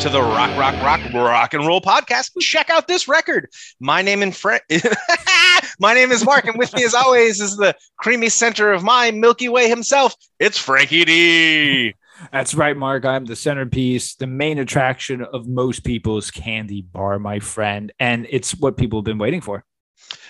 [0.00, 2.30] to the Rock, Rock, Rock, Rock and Roll podcast.
[2.40, 3.50] Check out this record.
[3.80, 4.60] My name and friend,
[5.80, 9.10] my name is Mark, and with me, as always, is the creamy center of my
[9.10, 10.14] Milky Way himself.
[10.38, 11.94] It's Frankie D.
[12.30, 13.04] That's right, Mark.
[13.04, 17.92] I'm the centerpiece, the main attraction of most people's candy bar, my friend.
[17.98, 19.64] And it's what people have been waiting for.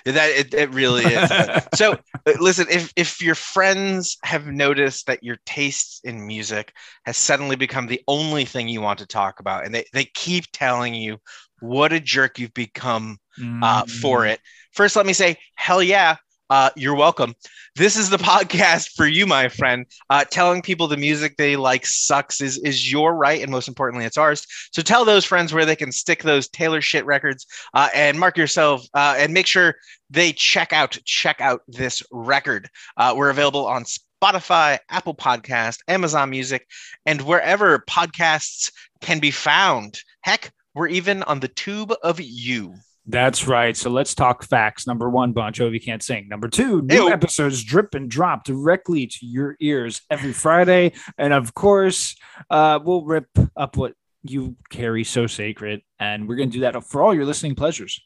[0.04, 1.30] That it, it really is.
[1.72, 1.94] so,
[2.26, 6.72] uh, listen, if if your friends have noticed that your taste in music
[7.04, 10.44] has suddenly become the only thing you want to talk about, and they, they keep
[10.52, 11.18] telling you
[11.60, 13.18] what a jerk you've become
[13.62, 14.30] uh, for Mm.
[14.32, 14.40] it,
[14.72, 16.16] first let me say, hell yeah.
[16.50, 17.34] Uh, you're welcome.
[17.76, 19.84] This is the podcast for you, my friend.
[20.08, 24.06] Uh, telling people the music they like sucks is is your right, and most importantly,
[24.06, 24.46] it's ours.
[24.72, 28.38] So tell those friends where they can stick those Taylor shit records, uh, and mark
[28.38, 29.76] yourself, uh, and make sure
[30.10, 32.68] they check out check out this record.
[32.96, 36.66] Uh, we're available on Spotify, Apple Podcast, Amazon Music,
[37.04, 40.00] and wherever podcasts can be found.
[40.22, 42.74] Heck, we're even on the tube of you.
[43.10, 43.74] That's right.
[43.74, 44.86] So let's talk facts.
[44.86, 46.28] Number one, Bon Jovi can't sing.
[46.28, 47.10] Number two, new Ew.
[47.10, 50.92] episodes drip and drop directly to your ears every Friday.
[51.16, 52.16] And of course,
[52.50, 55.80] uh, we'll rip up what you carry so sacred.
[55.98, 57.98] And we're going to do that for all your listening pleasures.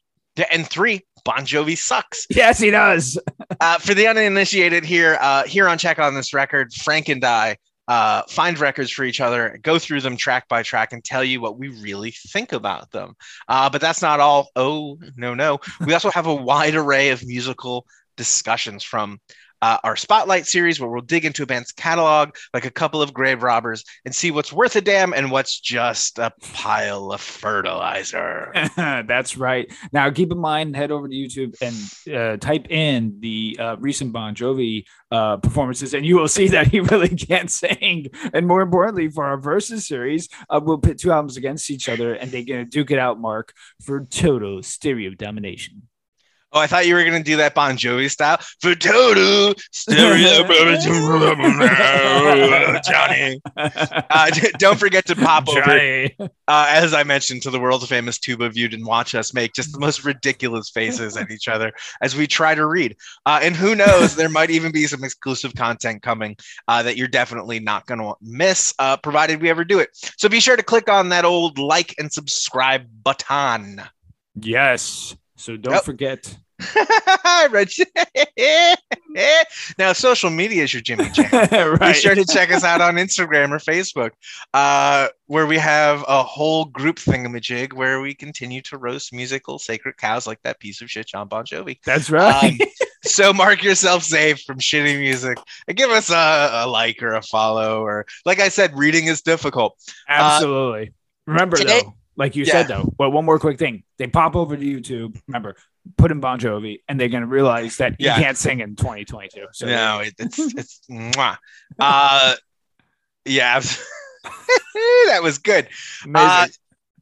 [0.53, 2.27] And three, Bon Jovi sucks.
[2.31, 3.19] Yes, he does.
[3.61, 7.57] Uh, for the uninitiated here, uh, here on Check on This Record, Frank and I
[7.93, 11.43] uh, find records for each other, go through them track by track, and tell you
[11.43, 13.13] what we really think about them.
[13.49, 14.49] Uh, but that's not all.
[14.57, 15.59] Oh, no, no.
[15.85, 17.85] We also have a wide array of musical
[18.17, 19.21] discussions from
[19.63, 23.15] uh, our Spotlight series, where we'll dig into a band's catalog like a couple of
[23.15, 28.53] grave robbers and see what's worth a damn and what's just a pile of fertilizer.
[28.77, 29.73] That's right.
[29.93, 34.13] Now, keep in mind, head over to YouTube and uh, type in the uh, recent
[34.13, 38.09] Bon Jovi uh, performances, and you will see that he really can't sing.
[38.35, 42.15] And more importantly, for our versus series, uh, we'll pit two albums against each other,
[42.15, 45.83] and they're to duke it out, Mark, for total stereo domination.
[46.53, 48.39] Oh, I thought you were gonna do that Bon Jovi style
[49.73, 50.45] stereo,
[52.85, 53.41] Johnny.
[53.57, 55.61] Uh, don't forget to pop over,
[56.49, 59.55] uh, as I mentioned, to the world famous Tube of Viewed and watch us make
[59.55, 62.97] just the most ridiculous faces at each other as we try to read.
[63.27, 66.37] Uh, and who knows, there might even be some exclusive content coming
[66.69, 69.89] uh, that you're definitely not gonna miss, uh, provided we ever do it.
[70.19, 73.83] So be sure to click on that old like and subscribe button.
[74.39, 75.17] Yes.
[75.43, 75.85] So don't Yep.
[75.85, 76.39] forget.
[79.79, 81.29] Now, social media is your Jimmy Jam.
[81.81, 84.11] Be sure to check us out on Instagram or Facebook,
[84.55, 89.97] uh, where we have a whole group thingamajig where we continue to roast musical sacred
[89.99, 91.79] cows like that piece of shit, John Bon Jovi.
[91.85, 92.59] That's right.
[92.61, 92.69] Um,
[93.05, 95.37] so mark yourself safe from shitty music
[95.69, 97.83] and give us a, a like or a follow.
[97.83, 99.77] Or, like I said, reading is difficult.
[100.09, 100.93] Absolutely.
[101.27, 102.53] Remember today- though, like you Yeah.
[102.53, 103.85] said though, but one more quick thing.
[103.99, 105.21] They pop over to YouTube.
[105.27, 105.57] Remember,
[105.97, 108.17] put in Bon Jovi, and they're gonna realize that Yeah.
[108.17, 109.47] he can't sing in 2022.
[109.53, 111.37] So no, it, it's it's mwah.
[111.79, 112.35] Uh,
[113.25, 113.61] yeah,
[115.07, 115.69] that was good.
[116.15, 116.49] Uh,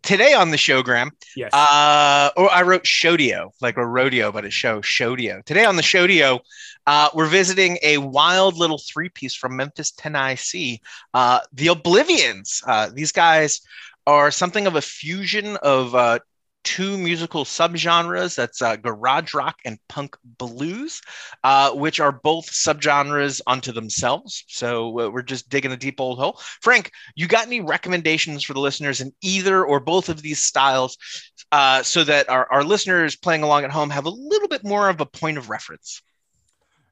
[0.03, 1.53] today on the show, Graham, yes.
[1.53, 5.45] uh, or I wrote Shodio, like a rodeo, but a show, Shodio.
[5.45, 6.41] Today on the Shodio,
[6.87, 10.81] uh, we're visiting a wild little three piece from Memphis, Tennessee,
[11.15, 12.63] uh, the Oblivians.
[12.67, 13.61] Uh, these guys
[14.11, 16.19] are something of a fusion of uh,
[16.65, 21.01] two musical subgenres that's uh, garage rock and punk blues,
[21.45, 24.45] uh, which are both subgenres unto themselves.
[24.49, 26.41] So uh, we're just digging a deep old hole.
[26.61, 30.99] Frank, you got any recommendations for the listeners in either or both of these styles
[31.53, 34.89] uh, so that our, our listeners playing along at home have a little bit more
[34.89, 36.03] of a point of reference?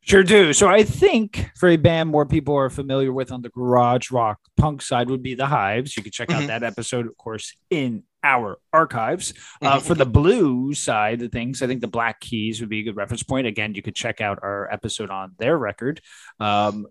[0.08, 0.54] Sure do.
[0.54, 4.38] So I think for a band more people are familiar with on the garage rock
[4.56, 5.98] punk side would be the Hives.
[5.98, 6.46] You can check out Mhm.
[6.46, 9.34] that episode, of course, in our archives.
[9.60, 12.84] Uh, for the blues side of things, I think the Black Keys would be a
[12.84, 13.46] good reference point.
[13.46, 16.00] Again, you could check out our episode on their record
[16.40, 16.86] um,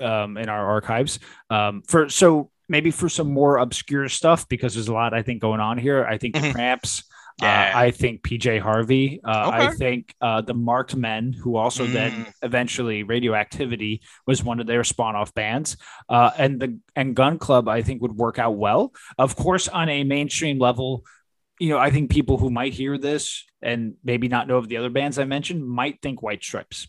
[0.00, 1.20] um, in our archives.
[1.48, 5.40] Um, for so maybe for some more obscure stuff because there's a lot I think
[5.40, 6.04] going on here.
[6.04, 6.52] I think the Mhm.
[6.52, 7.04] Cramps
[7.40, 7.72] Yeah.
[7.74, 9.20] Uh, I think PJ Harvey.
[9.22, 12.32] Uh, I think uh, the Marked Men, who also then Mm.
[12.42, 15.76] eventually Radioactivity was one of their spawn-off bands,
[16.08, 18.92] uh, and the and Gun Club I think would work out well.
[19.18, 21.04] Of course, on a mainstream level,
[21.60, 24.78] you know, I think people who might hear this and maybe not know of the
[24.78, 26.88] other bands I mentioned might think White Stripes.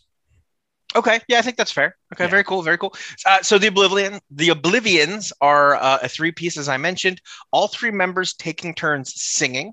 [0.96, 1.96] Okay, yeah, I think that's fair.
[2.14, 2.30] Okay, Yeah.
[2.30, 2.94] very cool, very cool.
[3.26, 7.20] Uh, so the Oblivion, the Oblivians are uh, a three piece, as I mentioned.
[7.52, 9.72] All three members taking turns singing.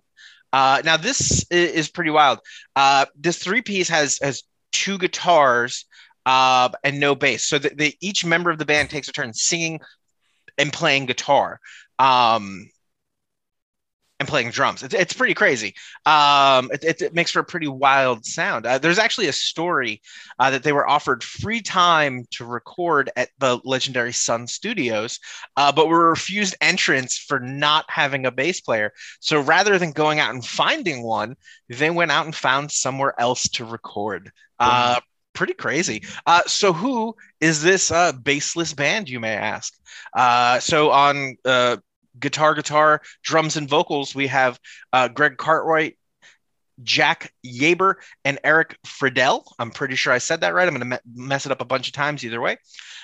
[0.55, 2.39] Uh, now this is pretty wild.
[2.77, 5.85] Uh, this three piece has has two guitars
[6.25, 9.33] uh, and no bass, so that they, each member of the band takes a turn
[9.33, 9.81] singing
[10.57, 11.59] and playing guitar.
[11.99, 12.69] Um,
[14.19, 14.81] and playing drums.
[14.81, 15.75] It's, it's pretty crazy.
[16.05, 18.65] Um, it, it, it makes for a pretty wild sound.
[18.65, 20.01] Uh, there's actually a story
[20.39, 25.19] uh, that they were offered free time to record at the legendary Sun Studios,
[25.57, 28.93] uh, but were refused entrance for not having a bass player.
[29.19, 31.35] So rather than going out and finding one,
[31.67, 34.31] they went out and found somewhere else to record.
[34.59, 35.01] Uh,
[35.33, 36.03] pretty crazy.
[36.25, 39.73] Uh, so who is this uh, baseless band, you may ask?
[40.15, 41.75] Uh, so on uh,
[42.19, 44.59] guitar, guitar, drums, and vocals, we have
[44.93, 45.97] uh, Greg Cartwright,
[46.83, 49.43] Jack Yarber, and Eric Friedl.
[49.59, 50.67] I'm pretty sure I said that right.
[50.67, 52.57] I'm going to me- mess it up a bunch of times either way.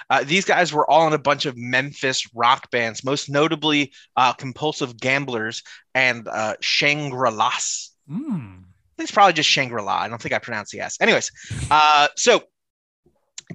[0.09, 4.33] Uh, these guys were all in a bunch of Memphis rock bands, most notably uh,
[4.33, 5.63] Compulsive Gamblers
[5.95, 7.91] and uh, Shangri-Las.
[8.09, 8.63] Mm.
[8.97, 10.01] It's probably just Shangri-La.
[10.01, 10.97] I don't think I pronounced the S.
[10.99, 11.31] Anyways,
[11.71, 12.43] uh, so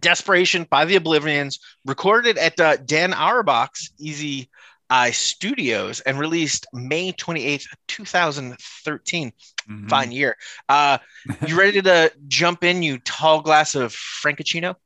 [0.01, 4.51] Desperation by the Oblivians, recorded at uh, Dan Auerbach's Easy
[4.89, 9.33] Eye Studios and released May 28th, 2013.
[9.69, 9.89] Mhm.
[9.89, 10.37] Fine year.
[10.69, 10.99] Uh,
[11.47, 14.77] you ready to jump in, you tall glass of Francachino?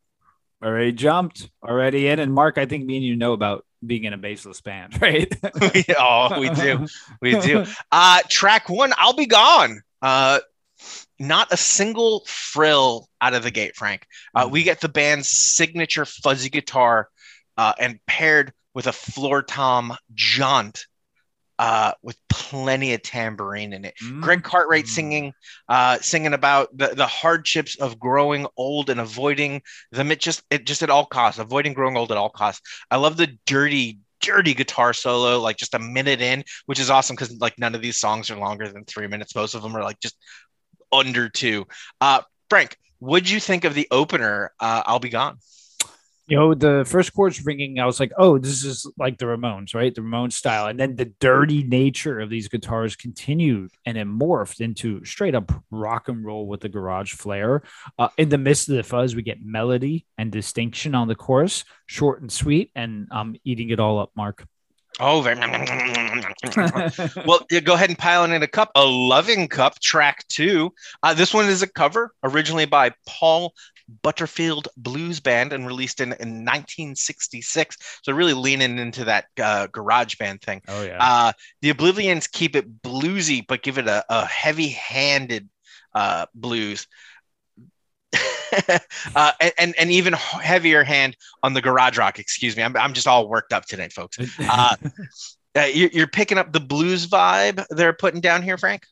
[0.62, 2.18] Already jumped, already in.
[2.18, 5.32] And Mark, I think me and you know about being in a baseless band, right?
[5.98, 6.86] oh, we do.
[7.20, 7.64] We do.
[7.90, 9.82] Uh, track one, I'll be gone.
[10.02, 10.40] Uh,
[11.18, 14.06] not a single frill out of the gate, Frank.
[14.34, 17.08] Uh, we get the band's signature fuzzy guitar
[17.56, 20.86] uh, and paired with a floor tom jaunt
[21.60, 23.94] uh, with plenty of tambourine in it.
[24.02, 24.22] Mm.
[24.22, 24.88] Greg Cartwright Mm.
[24.88, 25.32] singing,
[25.68, 29.60] uh, singing about the, the hardships of growing old and avoiding
[29.92, 30.10] them.
[30.10, 32.62] It just, it just at all costs, avoiding growing old at all costs.
[32.90, 37.14] I love the dirty, dirty guitar solo, like just a minute in, which is awesome
[37.14, 39.34] because like none of these songs are longer than three minutes.
[39.34, 40.16] Most of them are like just
[40.90, 41.66] under two.
[42.00, 44.52] Uh, Frank, what'd you think of the opener?
[44.58, 45.36] Uh, I'll be gone.
[46.30, 49.74] You know, the first chords ringing, I was like, oh, this is like the Ramones,
[49.74, 49.92] right?
[49.92, 50.68] The Ramones style.
[50.68, 55.50] And then the dirty nature of these guitars continued and it morphed into straight up
[55.72, 57.64] rock and roll with the garage flair.
[57.98, 61.64] Uh, in the midst of the fuzz, we get melody and distinction on the chorus,
[61.86, 62.70] short and sweet.
[62.76, 64.46] And I'm eating it all up, Mark.
[65.00, 65.36] Oh, very.
[67.26, 68.70] well, go ahead and pile it in a cup.
[68.76, 70.72] A loving cup, track two.
[71.02, 73.54] Uh, this one is a cover, originally by Paul
[74.02, 77.76] Butterfield Blues Band and released in, in 1966.
[78.02, 80.62] So really leaning into that uh, garage band thing.
[80.68, 80.98] oh, yeah.
[81.00, 81.32] Uh,
[81.62, 85.48] the Oblivians keep it bluesy, but give it a, a heavy-handed
[85.94, 86.86] uh, blues.
[89.14, 92.18] uh, and, and even heavier hand on the garage rock.
[92.18, 94.18] Excuse me, I'm, I'm just all worked up tonight, folks.
[94.40, 94.76] Uh,
[95.56, 98.84] uh, you're, picking up the blues vibe they're putting down here, Frank.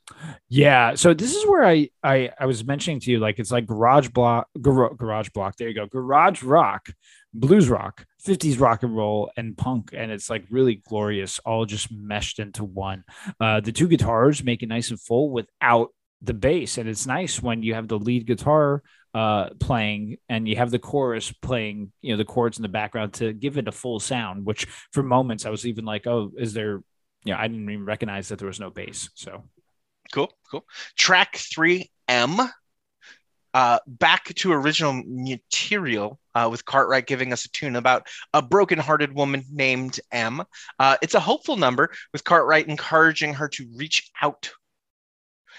[0.48, 3.66] Yeah, so this is where I I I was mentioning to you like it's like
[3.66, 5.56] garage block gar- garage block.
[5.56, 5.86] There you go.
[5.86, 6.88] Garage rock,
[7.32, 11.92] blues rock, 50s rock and roll and punk and it's like really glorious all just
[11.92, 13.04] meshed into one.
[13.40, 15.90] Uh the two guitars make it nice and full without
[16.22, 18.82] the bass and it's nice when you have the lead guitar
[19.14, 23.12] uh playing and you have the chorus playing you know the chords in the background
[23.14, 26.52] to give it a full sound which for moments I was even like oh is
[26.52, 26.82] there
[27.24, 29.44] yeah I didn't even recognize that there was no bass so
[30.12, 30.64] Cool, cool.
[30.96, 32.38] Track three, M.
[33.54, 39.12] Uh, back to original material uh, with Cartwright giving us a tune about a broken-hearted
[39.12, 40.42] woman named M.
[40.78, 44.50] Uh, it's a hopeful number with Cartwright encouraging her to reach out.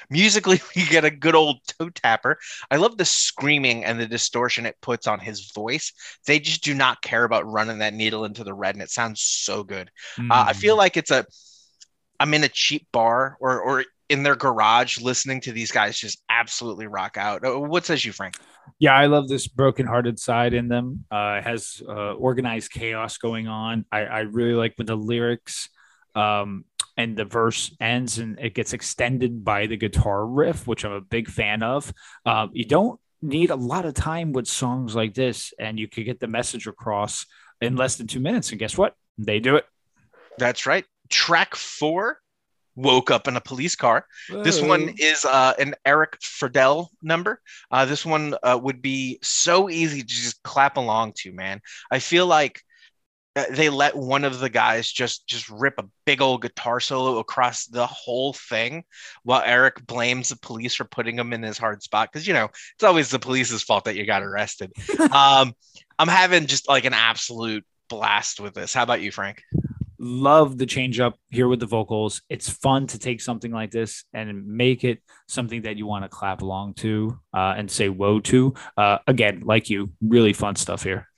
[0.09, 2.37] Musically, we get a good old toe tapper.
[2.69, 5.93] I love the screaming and the distortion it puts on his voice.
[6.25, 9.21] They just do not care about running that needle into the red, and it sounds
[9.21, 9.91] so good.
[10.17, 11.25] Uh, I feel like it's a
[12.19, 16.21] I'm in a cheap bar or or in their garage listening to these guys just
[16.29, 17.45] absolutely rock out.
[17.45, 18.35] Uh, What says you, Frank?
[18.79, 21.05] Yeah, I love this broken-hearted side in them.
[21.11, 23.85] Uh, it has uh, organized chaos going on.
[23.91, 25.69] I, I really like when the lyrics
[26.15, 26.65] um,
[26.99, 30.99] and the verse ends and it gets extended by the guitar riff, which I'm a
[30.99, 31.93] big fan of.
[32.25, 36.03] Uh, you don't need a lot of time with songs like this, and you could
[36.03, 37.25] get the message across
[37.61, 38.49] in less than two minutes.
[38.49, 38.95] And guess what?
[39.17, 39.65] They do it.
[40.37, 40.83] That's right.
[41.07, 42.19] Track four,
[42.75, 44.05] woke up in a police car.
[44.27, 47.39] This one is uh, an Eric Friedl number.
[47.71, 51.61] Uh, this one uh, would be so easy to just clap along to, man.
[51.89, 52.61] I feel like
[53.51, 57.65] they let one of the guys just just rip a big old guitar solo across
[57.67, 58.83] the whole thing
[59.23, 62.45] while Eric blames the police for putting him in his hard spot because you know
[62.45, 64.71] it's always the police's fault that you got arrested.
[65.11, 65.53] um,
[65.97, 68.73] I'm having just like an absolute blast with this.
[68.73, 69.41] How about you, Frank?
[69.99, 72.21] love the change up here with the vocals.
[72.29, 76.09] It's fun to take something like this and make it something that you want to
[76.09, 78.53] clap along to uh, and say whoa to.
[78.77, 81.08] Uh, again, like you, really fun stuff here.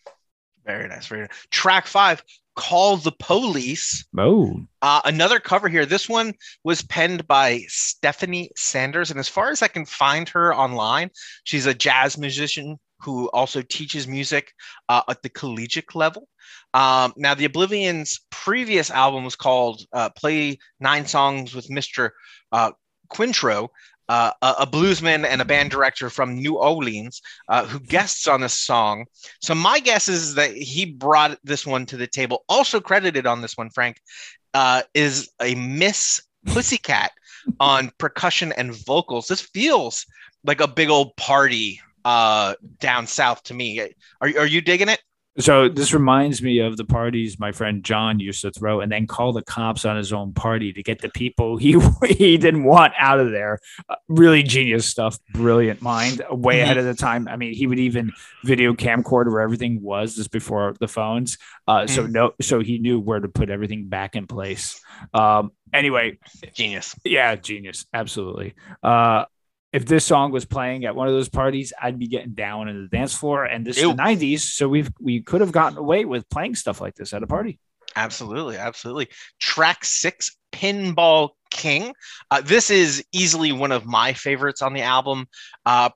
[0.66, 1.08] Very nice.
[1.08, 1.48] Very nice.
[1.50, 2.24] Track five,
[2.56, 4.06] Call the Police.
[4.18, 4.62] Oh.
[4.82, 5.86] Uh, another cover here.
[5.86, 9.10] This one was penned by Stephanie Sanders.
[9.10, 11.12] And as far as I can find her online,
[11.44, 14.54] she's a jazz musician who also teaches music
[14.90, 16.28] uh, at the collegiate level.
[16.74, 22.12] Um, now, the Oblivians' previous album was called uh, Play Nine Songs with Mr.
[22.52, 22.72] Uh,
[23.12, 23.68] Quintron,
[24.10, 28.42] uh, a, a, bluesman and a band director from New Orleans uh, who guests on
[28.42, 29.06] this song.
[29.42, 32.44] So, my guess is that he brought this one to the table.
[32.50, 34.02] Also credited on this one, Frank,
[34.54, 37.12] uh, is a Miss Pussycat
[37.60, 39.28] on percussion and vocals.
[39.28, 40.06] This feels
[40.44, 43.80] like a big old party uh, down south to me.
[43.80, 45.02] Are, are you digging it?
[45.40, 49.08] So this reminds me of the parties my friend John used to throw, and then
[49.08, 52.94] call the cops on his own party to get the people he he didn't want
[52.98, 53.60] out of there.
[53.88, 57.30] Uh, really genius stuff, brilliant mind, way ahead of the time.
[57.30, 58.12] I mean, he would even
[58.44, 62.12] video camcorder where everything was just before the phones, uh, so mm-hmm.
[62.12, 64.82] no, so he knew where to put everything back in place.
[65.14, 66.20] Um, anyway,
[66.54, 66.94] genius.
[67.06, 68.56] Yeah, genius, absolutely.
[68.84, 69.26] Uh,
[69.74, 72.82] if this song was playing at one of those parties, I'd be getting down in
[72.82, 73.46] the dance floor.
[73.46, 73.92] And this Ew.
[73.92, 74.40] is the 90s.
[74.40, 77.60] So we've we could have gotten away with playing stuff like this at a party.
[77.96, 79.10] Absolutely, absolutely.
[79.40, 81.94] Track six, Pinball King.
[82.30, 85.28] Uh, this is easily one of my favorites on the album.
[85.66, 85.90] Uh,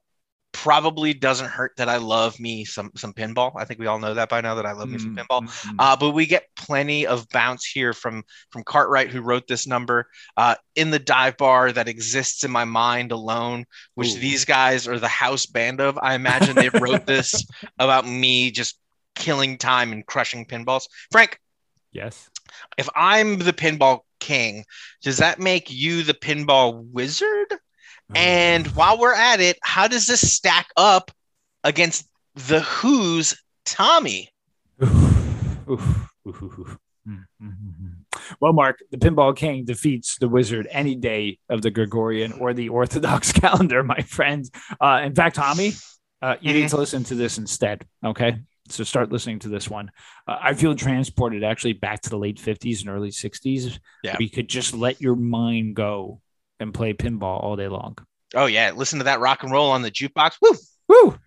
[0.56, 3.52] probably doesn't hurt that I love me some some pinball.
[3.58, 4.94] I think we all know that by now that I love mm-hmm.
[4.94, 5.42] me some pinball.
[5.42, 5.76] Mm-hmm.
[5.78, 10.08] Uh, but we get plenty of bounce here from from Cartwright, who wrote this number
[10.38, 14.20] uh, in the dive bar that exists in my mind alone, which Ooh.
[14.20, 16.00] these guys are the house band of.
[16.02, 17.46] I imagine they wrote this
[17.80, 18.80] about me just
[19.14, 20.88] killing time and crushing pinballs.
[21.12, 21.38] Frank.
[21.92, 22.30] Yes.
[22.78, 24.64] If I'm the pinball king,
[25.02, 27.54] does that make you the pinball wizard?
[28.14, 31.12] And while we're at it, how does this stack up
[31.64, 33.36] against the Who's
[33.66, 34.30] Tommy?
[38.40, 42.70] Well, Mark, the Pinball King defeats the Wizard any day of the Gregorian or the
[42.70, 44.52] Orthodox calendar, my friends.
[44.80, 45.74] Uh, in fact, Tommy,
[46.22, 46.62] uh, you mm-hmm.
[46.62, 47.86] need to listen to this instead.
[48.04, 48.38] Okay.
[48.70, 49.92] So start listening to this one.
[50.28, 53.80] Uh, I feel transported actually back to the late 50s and early 60s.
[54.04, 54.16] Yeah.
[54.18, 56.22] We could just let your mind go
[56.60, 57.98] and play pinball all day long.
[58.34, 60.38] Oh yeah, listen to that rock and roll on the jukebox.
[60.42, 60.56] Woo,
[60.88, 61.18] woo.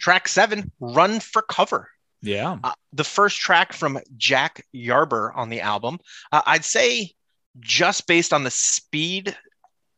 [0.00, 1.90] Track seven, "Run for Cover."
[2.22, 5.98] Yeah, uh, the first track from Jack Yarber on the album.
[6.32, 7.12] Uh, I'd say,
[7.60, 9.36] just based on the speed,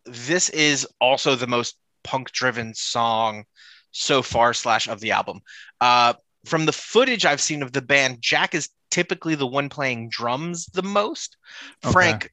[0.04, 3.44] this is also the most punk-driven song
[3.92, 5.40] so far slash of the album.
[5.80, 6.14] Uh,
[6.44, 10.66] from the footage I've seen of the band, Jack is typically the one playing drums
[10.66, 11.36] the most.
[11.84, 11.92] Okay.
[11.92, 12.30] Frank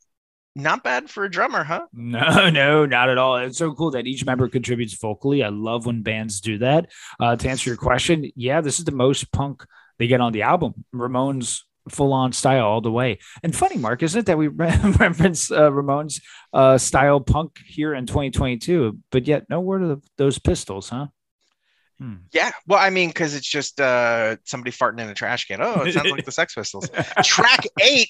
[0.55, 1.85] not bad for a drummer, huh?
[1.93, 3.37] No, no, not at all.
[3.37, 5.43] It's so cool that each member contributes vocally.
[5.43, 6.91] I love when bands do that.
[7.19, 9.65] Uh, to answer your question, yeah, this is the most punk
[9.97, 10.85] they get on the album.
[10.93, 13.19] Ramones full on style all the way.
[13.43, 16.21] And funny, Mark, isn't it that we reference uh, Ramones
[16.53, 21.07] uh, style punk here in 2022, but yet no word of those pistols, huh?
[21.99, 22.15] Hmm.
[22.33, 25.61] Yeah, well, I mean, because it's just uh, somebody farting in a trash can.
[25.61, 26.89] Oh, it sounds like the Sex Pistols.
[27.23, 28.09] Track eight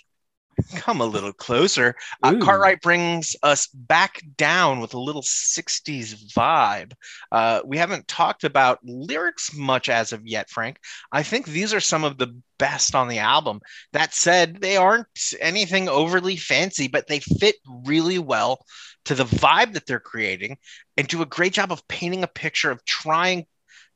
[0.75, 1.95] come a little closer.
[2.24, 6.93] Uh, Cartwright brings us back down with a little 60s vibe.
[7.31, 10.79] Uh, we haven't talked about lyrics much as of yet, Frank.
[11.12, 13.62] I think these are some of the best on the album.
[13.93, 15.07] That said, they aren't
[15.39, 17.55] anything overly fancy, but they fit
[17.86, 18.65] really well
[19.05, 20.57] to the vibe that they're creating
[20.98, 23.45] and do a great job of painting a picture of trying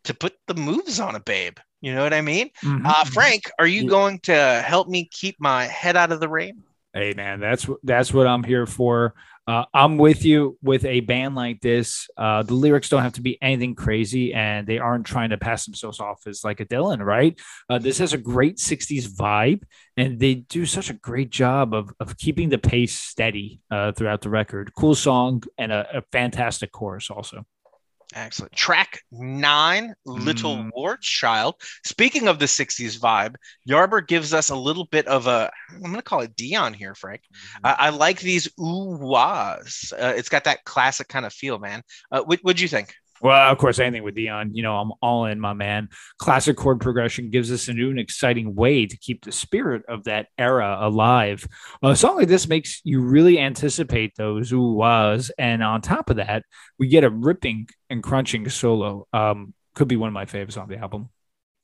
[0.04, 1.58] to put the moves on a babe.
[1.82, 2.50] You know what I mean?
[2.64, 2.86] Mm-hmm.
[2.86, 6.64] Uh, Frank, are you going to help me keep my head out of the rain?
[6.94, 9.14] Hey man, that's that's what I'm here for.
[9.50, 12.08] Uh, I'm with you with a band like this.
[12.18, 15.66] Uh, the lyrics don't have to be anything crazy, and they aren't trying to pass
[15.66, 17.40] themselves off as like a Dylan, right?
[17.70, 19.64] Uh, this has a great '60s vibe,
[19.98, 24.22] and they do such a great job of of keeping the pace steady uh, throughout
[24.22, 24.72] the record.
[24.76, 27.46] Cool song and a, a fantastic chorus, also.
[28.16, 28.52] Excellent.
[28.54, 30.72] Track nine, Little Mm.
[30.74, 31.56] War Child.
[31.86, 33.36] Speaking of the 60s vibe,
[33.68, 36.96] Yarber gives us a little bit of a, I'm going to call it Dion here,
[36.96, 37.22] Frank.
[37.64, 39.94] I, I like these ooh wahs.
[39.94, 41.84] Uh, it's got that classic kind of feel, man.
[42.12, 42.96] Uh, what, what'd you think?
[43.22, 45.90] Well, of course, anything with Dion, you know, I'm all in, my man.
[46.18, 50.06] Classic chord progression gives us a new and exciting way to keep the spirit of
[50.06, 51.48] that era alive.
[51.84, 56.18] A song like this makes you really anticipate those ooh wahs, and on top of
[56.18, 56.44] that,
[56.78, 59.08] we get a ripping and crunching solo.
[59.14, 61.10] Um, could be one of my favorites on the album.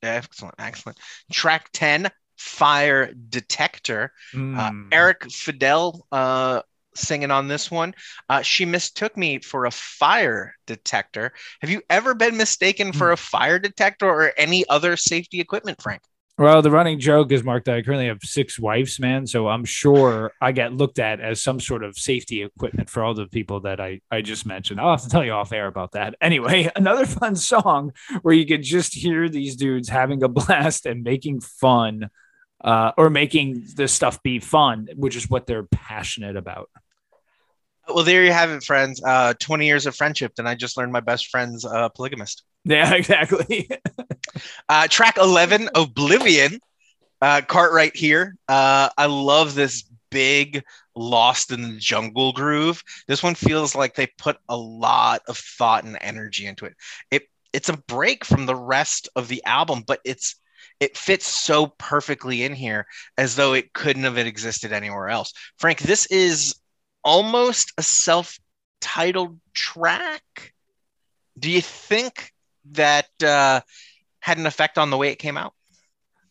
[0.02, 0.98] Excellent, excellent.
[1.32, 4.12] Track 10, Fire Detector.
[4.34, 4.88] Uh, Mm.
[4.92, 6.62] Eric Friedl uh,
[6.96, 7.94] singing on this one.
[8.28, 11.32] Uh, she mistook me for a fire detector.
[11.60, 16.02] Have you ever been mistaken for a fire detector or any other safety equipment, Frank?
[16.38, 19.26] Well, the running joke is, Mark, that I currently have six wives, man.
[19.26, 23.14] So I'm sure I get looked at as some sort of safety equipment for all
[23.14, 24.78] the people that I, I just mentioned.
[24.78, 26.14] I'll have to tell you off air about that.
[26.20, 31.02] Anyway, another fun song where you can just hear these dudes having a blast and
[31.02, 32.10] making fun
[32.62, 36.68] uh, or making this stuff be fun, which is what they're passionate about.
[37.88, 39.02] Well, there you have it, friends.
[39.02, 42.42] Uh, 20 years of friendship, and I just learned my best friend's uh, polygamist.
[42.64, 43.68] Yeah, exactly.
[44.68, 46.60] Uh, track 11, Oblivion.
[47.22, 48.36] Uh, Cartwright here.
[48.48, 50.62] Uh, I love this big
[50.94, 52.82] Lost in the Jungle groove.
[53.08, 56.74] This one feels like they put a lot of thought and energy into it.
[57.10, 60.36] It it's a break from the rest of the album, but it's
[60.80, 65.32] it fits so perfectly in here as though it couldn't have existed anywhere else.
[65.58, 66.54] Frank, this is
[67.06, 70.52] almost a self-titled track.
[71.38, 72.32] Do you think
[72.72, 73.60] that uh,
[74.20, 75.54] had an effect on the way it came out?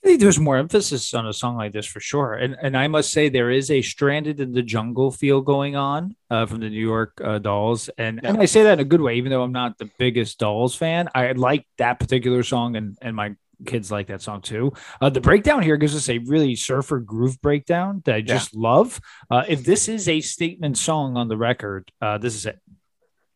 [0.04, 2.34] I think there's more emphasis on a song like this for sure.
[2.34, 6.16] And and I must say there is a stranded in the jungle feel going on
[6.30, 7.90] uh, from the New York uh, Dolls.
[7.98, 10.38] And and I say that in a good way, even though I'm not the biggest
[10.38, 11.10] Dolls fan.
[11.16, 13.34] I like that particular song and and my
[13.66, 14.74] kids like that song too.
[15.02, 19.00] Uh, the breakdown here gives us a really surfer groove breakdown that I just love.
[19.30, 22.60] Uh, if this is a statement song on the record, uh, this is it.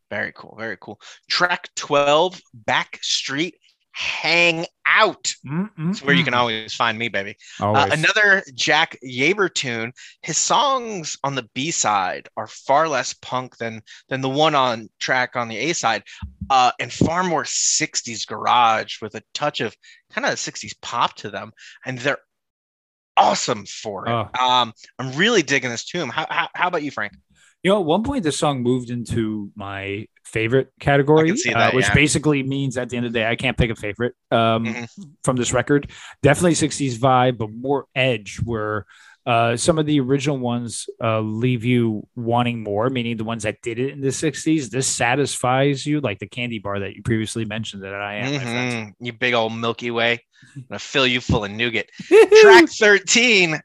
[0.10, 0.56] Very cool.
[0.58, 1.00] Very cool.
[1.30, 3.54] Track 12, Backstreet
[4.00, 5.34] Hang Out.
[5.90, 7.36] It's where you can always find me, baby.
[7.60, 9.92] Uh, another Jack Yarber tune.
[10.22, 14.90] His songs on the B side are far less punk than than the one on
[15.02, 16.04] track on the A side,
[16.50, 19.76] uh, and far more '60s garage with a touch of
[20.12, 21.52] kind of 60s pop to them,
[21.86, 22.20] and they're
[23.18, 24.12] awesome for it.
[24.12, 24.30] Oh.
[24.42, 26.08] Um, I'm really digging this tune.
[26.08, 27.14] How, how, how about you, Frank?
[27.64, 31.72] You know, at one point, the song moved into my favorite category, can see uh,
[31.72, 31.94] which yeah.
[31.94, 34.88] basically means at the end of the day, I can't pick a favorite um, Mhm.
[35.24, 35.92] from this record.
[36.24, 38.86] Definitely 60s vibe, but more edge, where
[39.26, 43.62] uh, some of the original ones uh, leave you wanting more, meaning the ones that
[43.62, 44.70] did it in the 60s.
[44.70, 48.40] This satisfies you, like the candy bar that you previously mentioned that I am.
[48.42, 48.94] Mhm.
[49.02, 50.24] You big old Milky Way.
[50.56, 51.88] I'm gonna fill you full of nougat.
[52.42, 53.60] track 13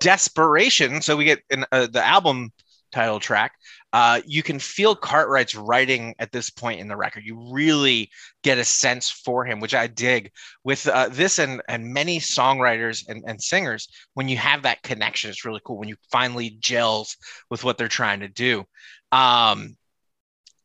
[0.00, 2.52] desperation so we get in uh, the album
[2.92, 3.52] title track
[3.92, 8.08] uh, you can feel cartwright's writing at this point in the record you really
[8.42, 10.30] get a sense for him which i dig
[10.64, 15.30] with uh, this and, and many songwriters and, and singers when you have that connection
[15.30, 17.16] it's really cool when you finally gels
[17.50, 18.64] with what they're trying to do
[19.12, 19.76] um,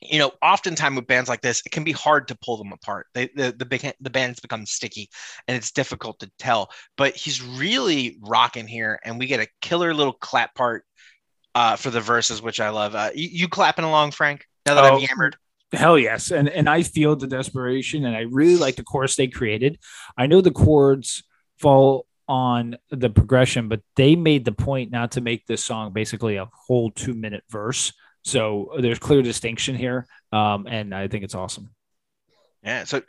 [0.02, 3.08] you know, oftentimes with bands like this, it can be hard to pull them apart.
[3.14, 5.10] They, the the the bands become sticky,
[5.48, 6.70] and it's difficult to tell.
[6.98, 10.86] But he's really rocking here, and we get a killer little clap part
[11.56, 12.94] uh, for the verses, which I love.
[12.94, 14.46] Uh, you, you clapping along, Frank?
[14.66, 15.38] Now that Oh, I'm yammered,
[15.74, 16.32] Hell yes.
[16.32, 19.80] And and I feel the desperation and I really like the chorus they created.
[20.18, 21.24] I know the chords
[21.60, 26.38] fall on the progression, but they made the point not to make this song basically
[26.38, 27.94] a whole two minute verse.
[28.24, 30.08] So there's clear distinction here.
[30.32, 31.70] Um, and I think it's awesome.
[32.64, 32.84] yeah.
[32.86, 33.02] So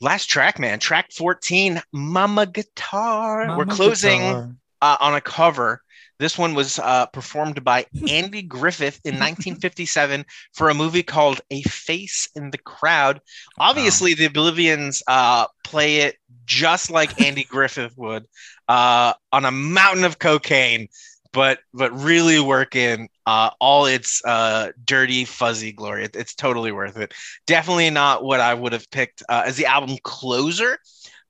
[0.00, 3.56] last track, man, track 14, Mama Guitar.
[3.56, 4.20] We're closing.
[4.20, 4.56] Guitar.
[4.80, 5.82] uh, on a cover.
[6.18, 11.62] This one was uh, performed by Andy Griffith in 1957 for a movie called A
[11.62, 13.20] Face in the Crowd.
[13.58, 18.24] Obviously, the Oblivians uh, play it just like Andy Griffith would
[18.68, 20.88] uh, on a mountain of cocaine,
[21.32, 26.04] but but really work in uh, all its uh, dirty, fuzzy glory.
[26.04, 27.12] It- it's totally worth it.
[27.46, 30.78] Definitely not what I would have picked uh, as the album closer.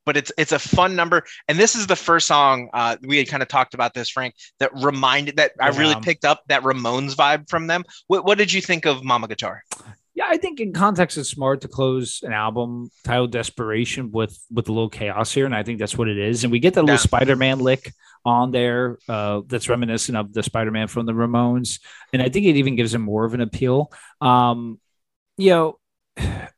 [0.07, 3.29] But it's it's a fun number, and this is the first song uh, we had
[3.29, 7.15] kind of talked about this, Frank, that reminded that I really picked up that Ramones
[7.15, 7.85] vibe from them.
[8.07, 9.63] What, what did you think of Mama Guitar?
[10.15, 14.69] Yeah, I think in context it's smart to close an album titled Desperation with with
[14.69, 16.45] a little chaos here, and I think that's what it is.
[16.45, 17.01] And we get that little Yeah.
[17.01, 17.93] Spider-Man lick
[18.25, 21.81] on there uh, that's reminiscent of the Spider-Man from the Ramones,
[22.13, 23.91] and I think it even gives him more of an appeal.
[24.21, 24.79] Um,
[25.37, 25.79] you know,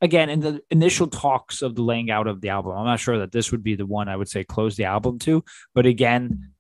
[0.01, 3.19] again, in the initial talks of the laying out of the album, I'm not sure
[3.19, 5.45] that this would be the one I would say close the album to.
[5.75, 6.53] But again,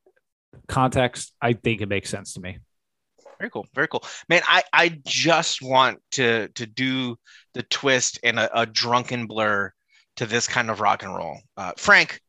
[0.69, 2.59] context, I think it makes sense to me.
[3.39, 3.67] Very cool.
[3.75, 4.03] Very cool.
[4.29, 7.17] Man, I, I just want to to do
[7.53, 9.73] the twist and a, a drunken blur
[10.17, 11.39] to this kind of rock and roll.
[11.57, 12.21] Uh, Frank,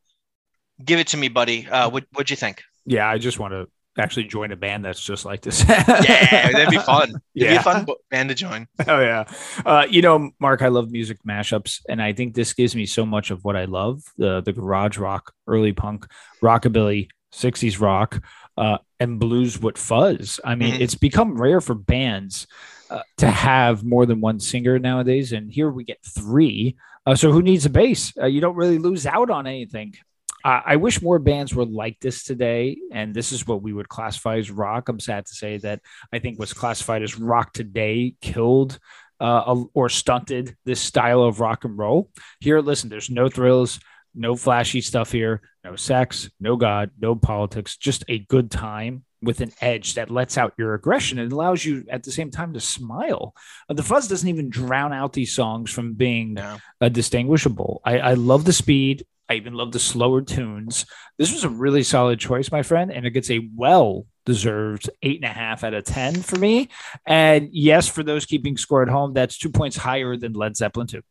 [0.83, 1.67] give it to me, buddy.
[1.67, 2.61] Uh, what what'd you think?
[2.85, 3.67] Yeah, I just want to
[3.97, 5.63] actually join a band that's just like this.
[5.69, 7.09] yeah, that'd be fun.
[7.09, 7.49] It'd Yeah.
[7.51, 8.67] be a fun band to join.
[8.87, 9.25] Oh yeah,
[9.65, 13.05] uh, you know, Mark, I love music mashups, and I think this gives me so
[13.05, 16.05] much of what I love: the the garage rock, early punk,
[16.41, 18.21] rockabilly, '60s rock,
[18.57, 20.39] uh, and blues with fuzz.
[20.45, 20.79] I mean, Mhm.
[20.81, 22.47] it's become rare for bands
[22.89, 26.77] uh, to have more than one singer nowadays, and here we get three.
[27.05, 28.13] Uh, so who needs a bass?
[28.21, 29.93] Uh, you don't really lose out on anything.
[30.43, 33.89] Uh, I wish more bands were like this today, and this is what we would
[33.89, 34.87] classify as rock.
[34.87, 35.81] I'm sad to say that
[36.13, 38.79] I think what's classified as rock today killed
[39.19, 42.11] uh, or stunted this style of rock and roll.
[42.39, 43.79] Here, listen, there's no thrills,
[44.13, 49.41] no flashy stuff here, no sex, no God, no politics, just a good time with
[49.41, 52.59] an edge that lets out your aggression and allows you at the same time to
[52.59, 53.33] smile.
[53.69, 56.57] Uh, the fuzz doesn't even drown out these songs from being No.
[56.81, 57.81] uh, distinguishable.
[57.83, 59.05] I, I love the speed.
[59.29, 60.85] I even love the slower tunes.
[61.17, 65.17] This was a really solid choice, my friend, and it gets a well deserved eight
[65.17, 66.69] and a half out of 10 for me.
[67.05, 70.87] And yes, for those keeping score at home, that's two points higher than Led Zeppelin
[70.87, 71.01] 2.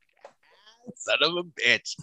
[0.96, 1.96] Son of a bitch.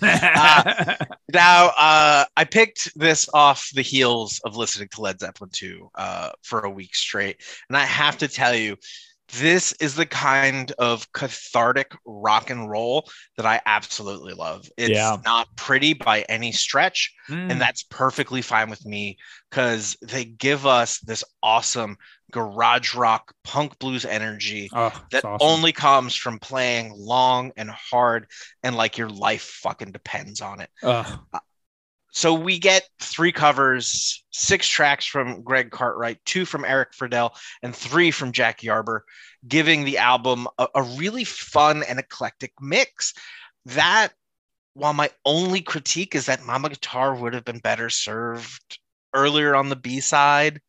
[1.33, 6.29] Now, uh, I picked this off the heels of listening to Led Zeppelin 2 uh,
[6.43, 7.41] for a week straight.
[7.69, 8.77] And I have to tell you,
[9.31, 14.69] this is the kind of cathartic rock and roll that I absolutely love.
[14.77, 15.17] It's Yeah.
[15.25, 17.51] not pretty by any stretch, Mm.
[17.51, 19.17] and that's perfectly fine with me
[19.49, 21.97] because they give us this awesome
[22.31, 25.47] garage rock, punk blues energy Oh, that awesome.
[25.47, 28.27] only comes from playing long and hard
[28.63, 30.69] and like your life fucking depends on it.
[32.13, 37.31] So we get three covers, six tracks from Greg Cartwright, two from Eric Friedl,
[37.63, 39.01] and three from Jack Yarber,
[39.47, 43.15] giving the album a, a really fun and eclectic mix.
[43.65, 44.09] That,
[44.75, 48.77] while my only critique is that Mama Guitar would have been better served
[49.15, 50.61] earlier on the B side,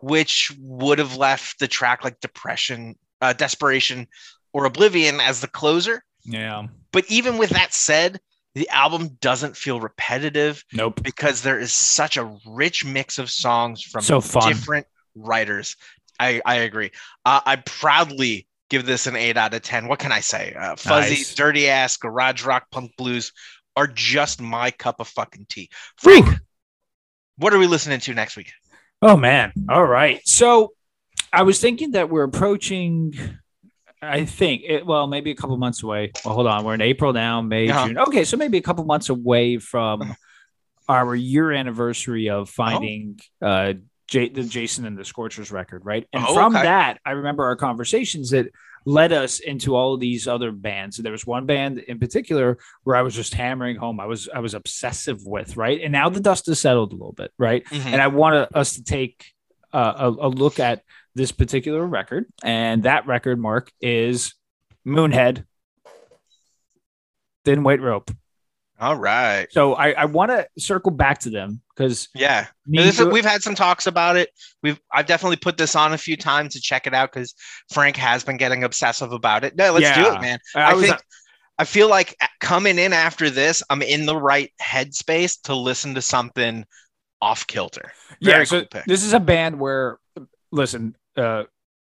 [0.00, 4.06] which would have left the track like Depression, uh, Desperation,
[4.54, 6.02] or Oblivion as the closer.
[6.24, 6.68] yeah.
[6.90, 8.18] But even with that said,
[8.56, 11.02] the album doesn't feel repetitive Nope.
[11.02, 15.76] because there is such a rich mix of songs from So different writers.
[16.18, 16.90] I, I agree.
[17.26, 19.88] Uh, I proudly give this an eight out of 10.
[19.88, 20.54] What can I say?
[20.58, 21.34] Uh, fuzzy, Nice.
[21.34, 23.30] dirty ass, garage rock, punk blues
[23.76, 25.68] are just my cup of fucking tea.
[25.98, 26.26] Frank,
[27.36, 28.50] what are we listening to next week?
[29.02, 29.52] Oh man.
[29.68, 30.26] All right.
[30.26, 30.72] So
[31.30, 33.12] I was thinking that we're approaching
[34.06, 36.12] I think it, well, maybe a couple months away.
[36.24, 36.64] Well, hold on.
[36.64, 37.86] We're in April now, May, Uh-huh.
[37.88, 37.98] June.
[37.98, 40.16] Okay, so maybe a couple months away from
[40.88, 43.74] our year anniversary of finding uh
[44.08, 46.06] J- the Jason and the Scorchers record, right?
[46.12, 46.62] And Oh, from okay.
[46.64, 48.46] that, I remember our conversations that
[48.84, 50.96] led us into all of these other bands.
[50.98, 53.98] And There was one band in particular where I was just hammering home.
[53.98, 55.80] I was I was obsessive with, right?
[55.82, 57.64] And now the dust has settled a little bit, right?
[57.64, 57.86] Mhm.
[57.86, 59.32] and I want us to take
[59.72, 60.82] uh, a, a look at
[61.16, 64.34] this particular record, and that record, Mark, is
[64.86, 65.44] Moonhead,
[67.44, 68.10] Thin White Rope.
[68.78, 69.46] All right.
[69.50, 72.46] So I, I want to circle back to them because Yeah.
[72.70, 74.28] Is- we've had some talks about it.
[74.62, 77.34] We've I've definitely put this on a few times to check it out because
[77.72, 79.56] Frank has been getting obsessive about it.
[79.56, 80.38] No, let's do it, man.
[80.54, 80.96] I, I, think
[81.58, 85.94] I feel like uh, coming in after this, I'm in the right headspace to listen
[85.94, 86.66] to something
[87.22, 87.92] off kilter.
[88.20, 88.44] yeah.
[88.44, 89.98] So cool this is a band where,
[90.52, 91.44] listen, uh,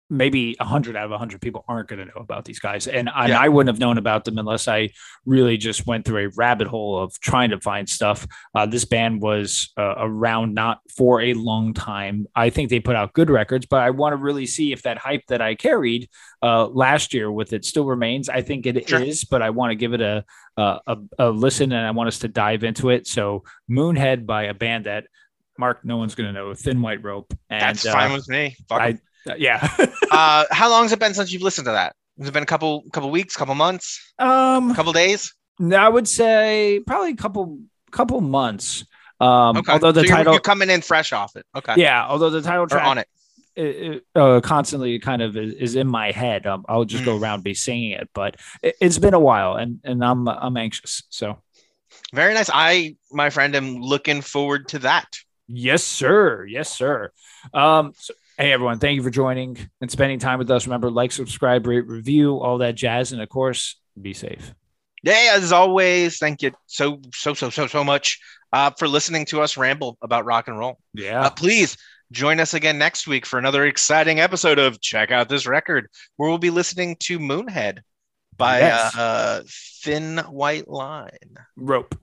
[0.10, 3.30] maybe hundred out of hundred people aren't going to know about these guys, and, and
[3.30, 3.42] Yeah.
[3.42, 4.92] I wouldn't have known about them unless I
[5.26, 8.26] really just went through a rabbit hole of trying to find stuff.
[8.56, 12.26] Uh, this band was uh, around not for a long time.
[12.38, 14.98] I think they put out good records, but I want to really see if that
[14.98, 16.08] hype that I carried
[16.42, 18.30] uh, last year with it still remains.
[18.30, 19.28] I think it is, Sure.
[19.30, 20.24] but I want to give it a,
[20.56, 23.08] a a a listen, and I want us to dive into it.
[23.08, 25.08] So, Moonhead by a band that.
[25.58, 26.54] Mark, no one's going to know.
[26.54, 27.34] Thin White Rope.
[27.50, 28.56] And, That's uh, fine with me.
[28.72, 28.98] I,
[29.38, 29.68] yeah.
[30.12, 31.96] uh, how long has it been since you've listened to that?
[32.20, 35.34] Has it been a couple couple weeks, couple months, um, couple days?
[35.72, 37.60] I would say probably a couple
[37.92, 38.86] couple months.
[39.20, 39.72] Um, Okay.
[39.74, 41.46] although the So you're- title, you're coming in fresh off it.
[41.56, 41.74] Okay.
[41.78, 43.08] yeah, although the title Or track on it.
[43.56, 46.46] it, it, uh, constantly kind of is, is in my head.
[46.46, 47.06] Um, I'll just Mm.
[47.08, 50.58] go around be singing it, but it, it's been a while, and and I'm I'm
[50.58, 51.04] anxious.
[51.10, 51.38] So
[52.14, 52.50] Very nice.
[52.54, 55.08] I, my friend, am looking forward to that.
[55.48, 57.12] Yes, sir, yes, sir.
[57.54, 60.66] Um, so, hey everyone, thank you for joining and spending time with us.
[60.68, 64.54] Remember, like, subscribe, rate, review, all that jazz, and of course, Be safe.
[65.04, 68.20] Yeah, as always, thank you so so so so so much
[68.52, 70.80] uh, for listening to us ramble about rock and roll.
[70.94, 71.22] Yeah.
[71.22, 71.78] Uh, please
[72.12, 76.30] join us again next week for another exciting episode of Check Out This Record, where
[76.30, 77.80] we'll be listening to Moonhead
[78.38, 78.96] by Yes.
[78.96, 79.42] uh, uh,
[79.84, 81.36] Thin White Line.
[81.56, 81.96] Rope.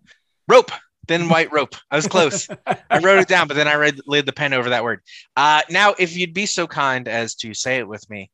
[0.49, 0.71] Rope.
[1.07, 1.75] Thin white rope.
[1.91, 2.49] I was close.
[2.67, 5.01] I wrote it down, but then I read, laid the pen over that word.
[5.37, 8.31] Uh, now, if you'd be so kind as to say it with me.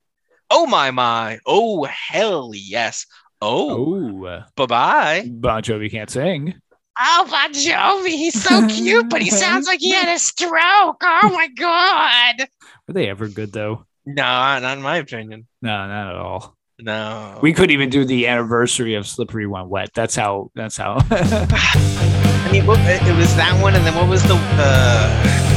[0.50, 1.38] Oh, my, my.
[1.46, 3.06] Oh, hell yes.
[3.42, 5.30] Oh, Oh, bye bye.
[5.32, 6.54] Bon Jovi can't sing.
[6.98, 11.02] Oh, Bon Jovi, he's so cute, but he sounds like he had a stroke.
[11.02, 12.48] Oh my god.
[12.86, 13.86] Were they ever good though?
[14.04, 15.46] No, not in my opinion.
[15.62, 16.56] No, not at all.
[16.78, 17.38] No.
[17.42, 19.90] We couldn't even do the anniversary of Slippery When Wet.
[19.94, 20.50] That's how.
[20.54, 20.98] That's how.
[22.42, 24.36] I mean, what, it was that one, and then what was the.
[24.58, 25.49] Uh,